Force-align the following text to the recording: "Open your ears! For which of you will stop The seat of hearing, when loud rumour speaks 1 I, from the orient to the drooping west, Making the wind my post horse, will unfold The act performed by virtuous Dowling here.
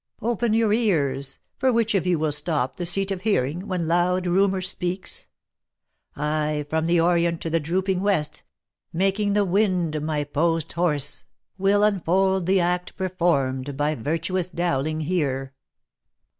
"Open 0.19 0.55
your 0.55 0.73
ears! 0.73 1.37
For 1.59 1.71
which 1.71 1.93
of 1.93 2.07
you 2.07 2.17
will 2.17 2.31
stop 2.31 2.77
The 2.77 2.87
seat 2.87 3.11
of 3.11 3.21
hearing, 3.21 3.67
when 3.67 3.87
loud 3.87 4.25
rumour 4.25 4.59
speaks 4.61 5.27
1 6.15 6.25
I, 6.27 6.63
from 6.67 6.87
the 6.87 6.99
orient 6.99 7.39
to 7.41 7.51
the 7.51 7.59
drooping 7.59 8.01
west, 8.01 8.41
Making 8.91 9.33
the 9.33 9.45
wind 9.45 10.01
my 10.01 10.23
post 10.23 10.73
horse, 10.73 11.25
will 11.59 11.83
unfold 11.83 12.47
The 12.47 12.59
act 12.59 12.95
performed 12.97 13.77
by 13.77 13.93
virtuous 13.93 14.49
Dowling 14.49 15.01
here. 15.01 15.53